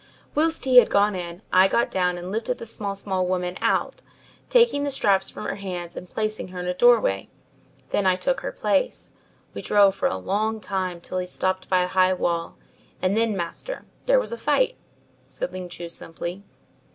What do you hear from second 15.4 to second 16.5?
Ling Chu simply.